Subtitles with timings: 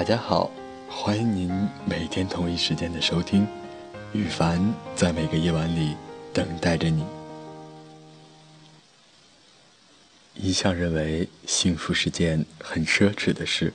[0.00, 0.50] 大家好，
[0.88, 1.50] 欢迎您
[1.84, 3.46] 每天同一时间的收听，
[4.14, 4.58] 羽凡
[4.96, 5.94] 在每个夜晚里
[6.32, 7.04] 等待着你。
[10.34, 13.74] 一向认为幸福是件很奢侈的事，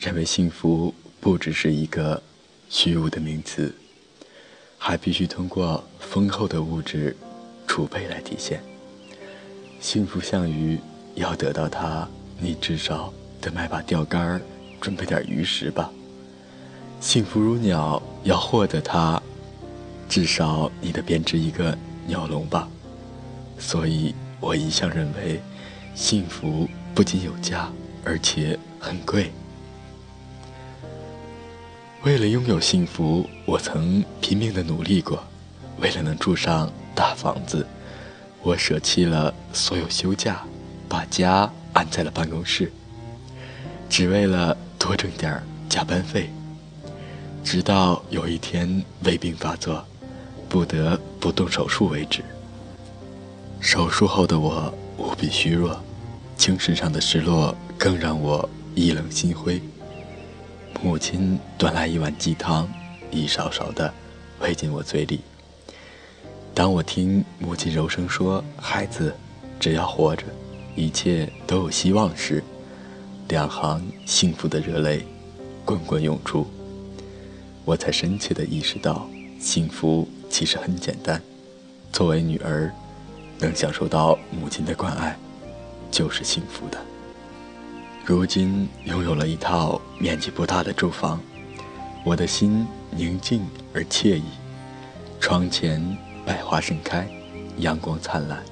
[0.00, 2.20] 认为幸福不只是一个
[2.68, 3.72] 虚无的名词，
[4.78, 7.16] 还必须通过丰厚的物质
[7.68, 8.60] 储备来体现。
[9.80, 10.76] 幸福像鱼，
[11.14, 12.08] 要得到它，
[12.40, 14.40] 你至少得买把钓竿儿。
[14.80, 15.90] 准备点鱼食吧。
[17.00, 19.22] 幸福如鸟，要获得它，
[20.08, 21.76] 至少你得编织一个
[22.06, 22.68] 鸟笼吧。
[23.58, 25.40] 所以我一向认为，
[25.94, 27.70] 幸福不仅有价，
[28.04, 29.30] 而且很贵。
[32.02, 35.22] 为了拥有幸福，我曾拼命的努力过。
[35.78, 37.66] 为了能住上大房子，
[38.42, 40.42] 我舍弃了所有休假，
[40.88, 42.70] 把家安在了办公室，
[43.88, 44.56] 只为了。
[44.90, 46.28] 多挣点加班费，
[47.44, 49.84] 直到有一天胃病发作，
[50.48, 52.24] 不得不动手术为止。
[53.60, 55.80] 手术后的我无比虚弱，
[56.36, 59.62] 精神上的失落更让我意冷心灰。
[60.82, 62.68] 母亲端来一碗鸡汤，
[63.12, 63.94] 一勺勺的
[64.40, 65.20] 喂进我嘴里。
[66.52, 69.14] 当我听母亲柔声说：“孩子，
[69.60, 70.24] 只要活着，
[70.74, 72.42] 一切都有希望。”时，
[73.30, 75.06] 两行幸福的热泪
[75.64, 76.44] 滚滚涌出，
[77.64, 81.22] 我才深切地意识到，幸福其实很简单。
[81.92, 82.72] 作为女儿，
[83.38, 85.16] 能享受到母亲的关爱，
[85.92, 86.78] 就是幸福的。
[88.04, 91.20] 如今拥有了一套面积不大的住房，
[92.04, 94.24] 我的心宁静而惬意。
[95.20, 97.08] 窗前百花盛开，
[97.58, 98.42] 阳光灿烂。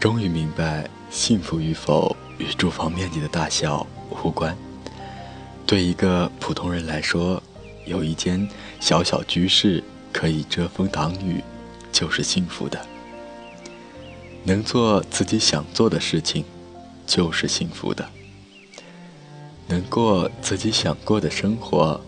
[0.00, 2.16] 终于明白，幸福与否。
[2.42, 3.86] 与住房面积的大小
[4.24, 4.56] 无关。
[5.64, 7.40] 对一个普通人来说，
[7.86, 8.46] 有一间
[8.80, 11.42] 小小居室可以遮风挡雨，
[11.92, 12.84] 就是幸福的。
[14.44, 16.44] 能做自己想做的事情，
[17.06, 18.04] 就是幸福的。
[19.68, 21.98] 能过自己想过的生活，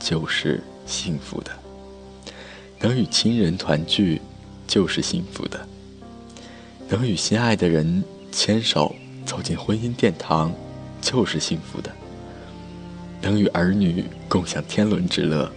[0.00, 1.52] 就是幸福的。
[2.80, 4.20] 能与亲人团聚，
[4.66, 5.66] 就是幸福的。
[6.88, 8.02] 能与心爱的人
[8.32, 8.94] 牵手。
[9.30, 10.52] 走进婚姻殿堂，
[11.00, 11.92] 就是幸福的；
[13.22, 15.48] 能与儿女共享天伦之乐，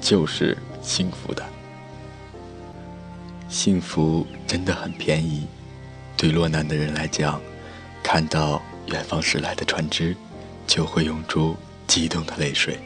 [0.00, 1.44] 就是幸福的。
[3.48, 5.48] 幸福真的很便宜。
[6.16, 7.40] 对落难的人来讲，
[8.04, 10.14] 看到远方驶来的船只，
[10.68, 11.56] 就会涌出
[11.88, 12.76] 激动的泪水；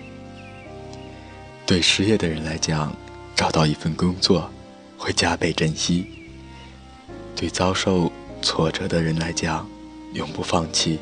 [1.66, 2.90] 对失业的人来讲，
[3.36, 4.50] 找到一份工作，
[4.96, 6.06] 会加倍珍惜；
[7.36, 8.10] 对遭受
[8.40, 9.68] 挫折的人来讲，
[10.14, 10.98] 永不放弃，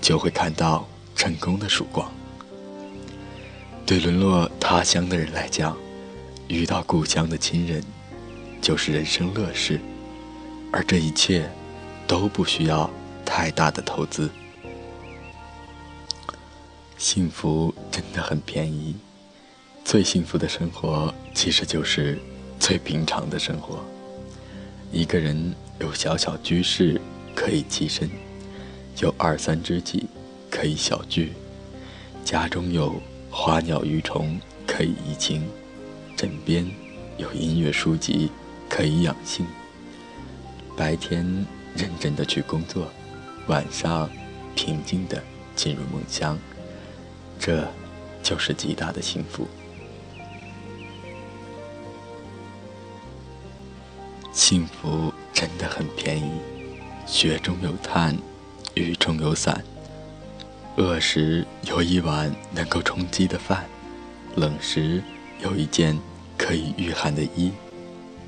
[0.00, 2.10] 就会看到成功的曙光。
[3.84, 5.76] 对沦落他乡的人来讲，
[6.48, 7.82] 遇到故乡的亲人，
[8.62, 9.80] 就是人生乐事。
[10.72, 11.50] 而这一切，
[12.06, 12.88] 都不需要
[13.24, 14.30] 太大的投资。
[16.96, 18.94] 幸福真的很便宜，
[19.84, 22.18] 最幸福的生活其实就是
[22.58, 23.84] 最平常的生活。
[24.92, 27.00] 一个人有小小居室
[27.34, 28.08] 可以栖身。
[29.00, 30.06] 有二三知己
[30.50, 31.32] 可以小聚，
[32.22, 33.00] 家中有
[33.30, 35.48] 花鸟鱼虫可以怡情，
[36.14, 36.70] 枕边
[37.16, 38.30] 有音乐书籍
[38.68, 39.46] 可以养性。
[40.76, 41.24] 白天
[41.74, 42.88] 认真的去工作，
[43.46, 44.10] 晚上
[44.54, 45.22] 平静的
[45.56, 46.38] 进入梦乡，
[47.38, 47.66] 这
[48.22, 49.48] 就是极大的幸福。
[54.30, 56.32] 幸福真的很便宜，
[57.06, 58.14] 雪中有炭。
[58.74, 59.62] 雨中有伞，
[60.76, 63.66] 饿时有一碗能够充饥的饭，
[64.36, 65.02] 冷时
[65.42, 65.98] 有一件
[66.38, 67.52] 可以御寒的衣，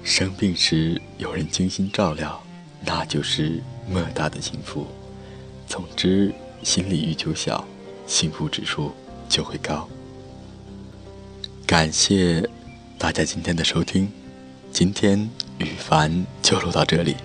[0.02, 2.42] 生病时有人精心照料，
[2.84, 4.86] 那就是莫大的幸福。
[5.66, 6.32] 总之，
[6.62, 7.64] 心里欲求小，
[8.06, 8.92] 幸福指数
[9.28, 9.88] 就会高。
[11.66, 12.46] 感谢
[12.98, 14.10] 大家今天的收听，
[14.70, 17.16] 今天羽凡就录到这里。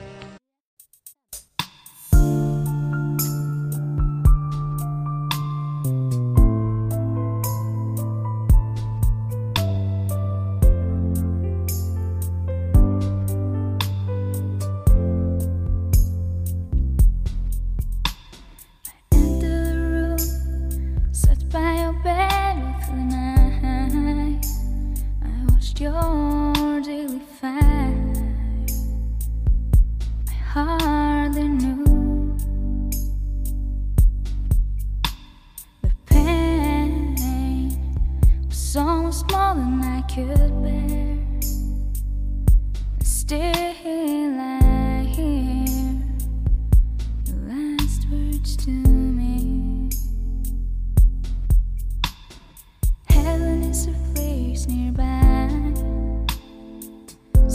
[25.79, 26.26] your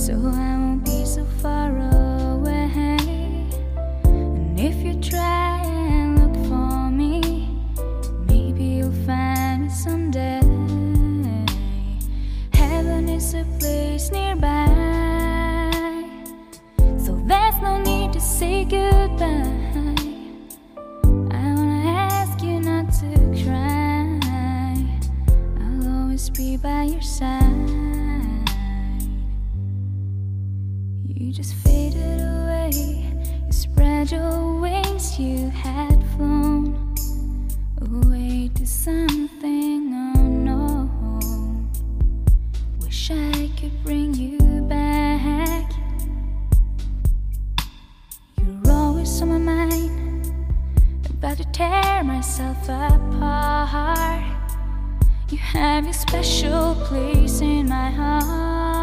[0.06, 3.46] so I won't be so far away.
[4.02, 7.20] And if you try and look for me,
[8.26, 10.40] maybe you'll find me someday.
[12.52, 14.66] Heaven is a place nearby,
[16.98, 19.41] so there's no need to say goodbye.
[31.64, 32.70] Faded away.
[33.46, 35.18] You spread your wings.
[35.18, 36.94] You had flown
[37.80, 41.70] away to something unknown.
[42.80, 44.38] Wish I could bring you
[44.68, 45.72] back.
[48.38, 50.26] You're always on my mind.
[51.10, 54.24] About to tear myself apart.
[55.30, 58.81] You have a special place in my heart.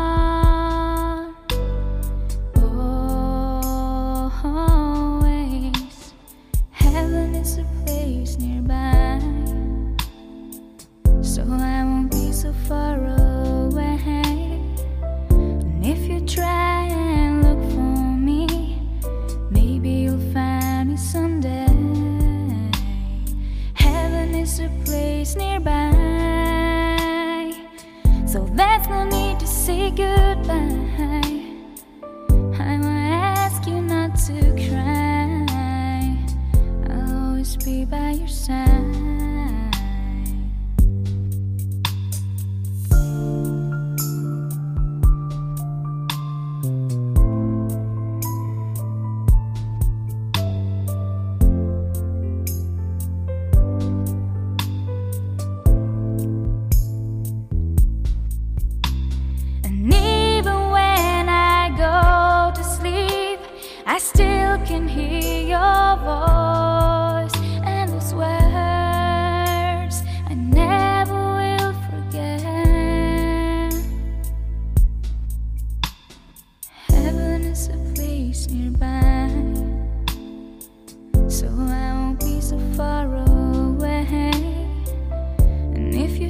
[37.49, 39.18] I'll be by your side.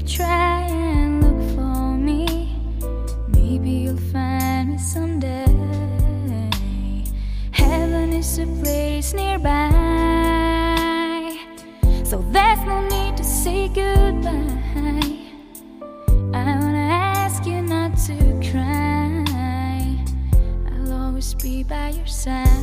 [0.01, 2.55] Try and look for me,
[3.27, 5.45] maybe you'll find me someday.
[7.51, 9.69] Heaven is a place nearby,
[12.03, 14.57] so there's no need to say goodbye.
[16.33, 18.15] I wanna ask you not to
[18.51, 19.25] cry.
[20.71, 22.58] I'll always be by your side.